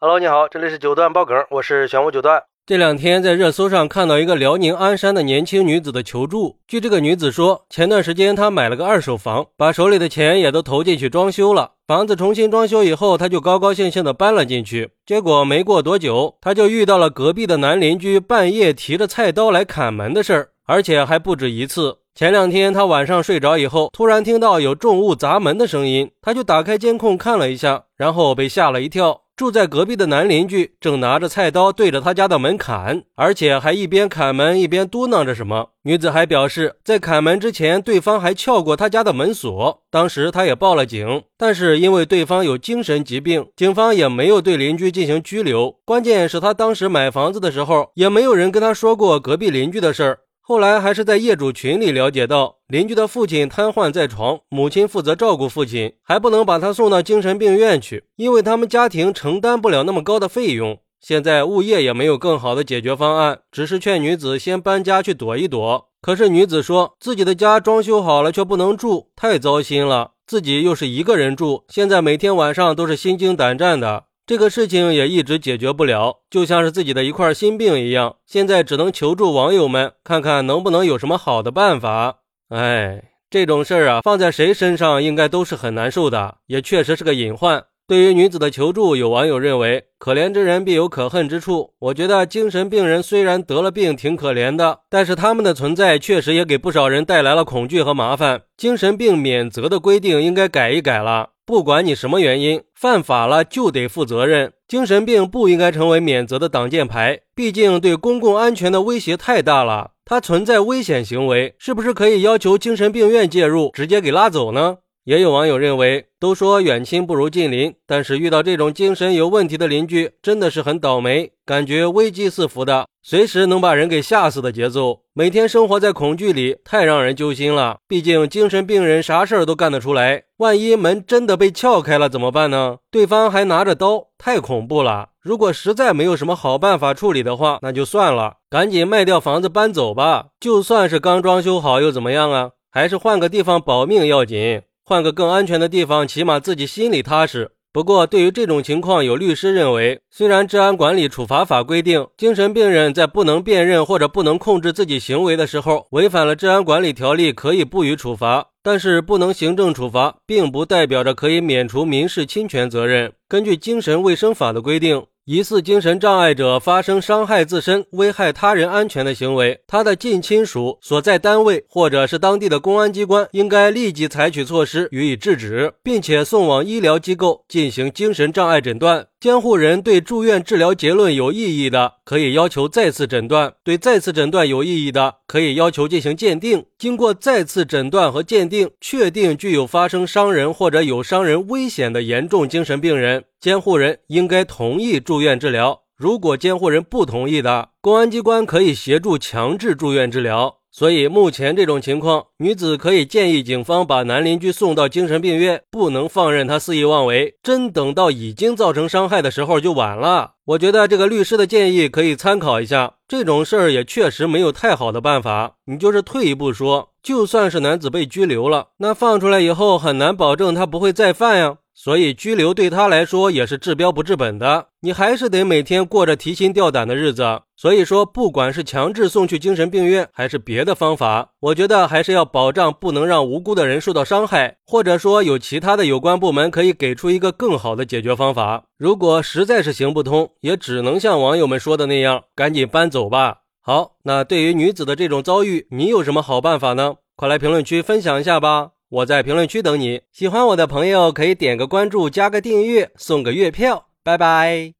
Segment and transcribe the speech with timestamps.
[0.00, 2.40] Hello，你好，这里是九段爆梗，我是玄武九段。
[2.64, 6.60] 这两天在热搜上看到一个辽宁鞍山的年轻女子的求助。
[6.68, 11.72] 据这个女子说，前段时间她买了个二手房，把手里的钱也都投进去装修了。
[11.88, 14.90] 房子重新装修以后，她就高高兴兴的搬了进去。
[15.04, 21.98] 结果没过多久，她就遇到了隔壁的男邻居半夜提着菜刀来砍门的事儿，而且还不止一次。
[22.14, 29.22] 前两天她晚上睡着以后，突然听到有重物砸门的声音，她就打开监控看了一下，然后被吓了一跳。
[29.38, 35.70] 住在隔壁的男邻居正拿着菜刀对着他家的门砍，而且还一边砍门一边嘟囔着什么。
[35.84, 39.80] 女子还表示，在砍门之前，对方还撬过他家的门锁。
[39.92, 45.76] 当时她也报了警，但是因为对方有精神疾病，警方也没有对邻居进行拘留。
[45.84, 50.18] 关键是，他当时买房子的时候，也没有人跟他说过隔壁邻居的事儿。
[50.48, 60.78] 后来还是在业主群里了解到，邻居的父亲瘫痪在床，母亲负责照顾父亲，还不能把他送到精神病院去，因为他们家庭承担不了那么高的费用。
[61.02, 65.90] 现在物业也没有更好的解决方案，只是劝女子先搬家去躲一躲。
[66.00, 74.04] 可是女子说自己的家装修好了却不能住，太糟心了，自己又是一个人住，现在每天晚上都是心惊胆战的。
[74.28, 82.18] 这个事情也一直解决不了，就像是自己的一块心病一样，现在只能求助网友们，看看能不能有什么好的办法。
[82.50, 87.64] 哎，这种事儿啊，放在谁身上应该都是很难受的，也确实是个隐患。
[87.88, 91.70] 对于女子的求助，有网友认为，可怜之人必有可恨之处。
[91.78, 98.42] 我觉得精神病人虽然得了病挺可怜的，但是他们的存在确实也给不少人带来了恐惧和麻烦。
[98.58, 101.30] 精神病免责的规定应该改一改了。
[101.46, 104.52] 不管你什么原因犯法了，就得负责任。
[104.68, 109.92] 精神病不应该成为免责的挡箭牌，毕竟对公共安全的威胁太大了。
[110.04, 114.76] 它存在危险行为，是不是可以要求精神病院介入，直接给拉走呢？
[115.08, 127.78] 也有网友认为，都说远亲不如近邻，但是遇到这种精神有问题的邻居，真的是很倒霉，感觉危机四伏的，随时能把人给吓死的节奏，每天生活在恐惧里，太让人揪心了。
[127.88, 132.76] 毕竟精神病人啥事儿都干得出来，万一门真的被撬开了怎么办呢？
[132.90, 135.08] 对方还拿着刀，太恐怖了。
[135.22, 140.26] 如果实在没有什么好办法处理的话，那就算了，赶紧卖掉房子搬走吧。
[140.38, 142.50] 就算是刚装修好又怎么样啊？
[142.70, 144.60] 还是换个地方保命要紧。
[144.88, 147.50] 换个更安全的地方，起码自己心里踏实。
[147.74, 158.46] 不过，对于这种情况，有律师认为，虽然治安管理处罚法规定，精神病人在不能辨认或者不能控制自己行为的时候，违反了治安管理条例，可以不予处罚。
[158.62, 163.12] 但是，不能行政处罚，并不代表着可以免除民事侵权责任。
[163.28, 165.04] 根据精神卫生法的规定。
[165.30, 179.06] 疑似精神障碍者发生伤害自身、危害他人安全的行为，他的近亲属、所在单位或者是当地的公安机关应该立即采取措施予以制止，并且送往医疗机构进行精神障碍诊断。
[179.20, 186.66] 监护人对住院治疗结论有异议的，可以要求再次诊断；对再次诊断有异议的，可以要求进行鉴定。
[186.78, 195.80] 经过再次诊断和鉴定，确定具有发生伤人或者有伤人危险的严重精神病人，监护人应该同意住院治疗。
[195.96, 200.57] 如果监护人不同意的，公安机关可以协助强制住院治疗。
[200.78, 207.34] 所以目前这种情况，女子可以建议警方把男邻居送到精神病院，不能放任他肆意妄为。
[207.42, 210.34] 真等到已经造成伤害的时候就晚了。
[210.44, 212.94] 我觉得这个律师的建议可以参考一下。
[213.08, 215.56] 这种事儿也确实没有太好的办法。
[215.64, 221.56] 你就是退一步说，就算是男子被拘留了，那放出来以后很难保证他不会再犯呀。
[221.72, 227.40] 所以拘留对他来说也是治标不治本的，你还是得每天过着提心吊胆的日子。
[227.56, 238.64] 所以说，不管是强制送去精神病院，还是别的方法，我觉得还是要保障，不能让无辜的人受到伤害，或者说有其他的有关部门可以给出一个更好的解决方法。
[238.76, 243.38] 如果实在是行不通，也只能像网友们说的那样，赶紧搬走吧。
[243.68, 246.94] 好，那对于女子的这种遭遇，你有什么好办法呢？
[247.14, 248.70] 快来评论区分享一下吧。
[248.88, 254.77] 我在评论区等你，喜欢我的朋友可以点个关注，加个订阅，送个月票，拜拜。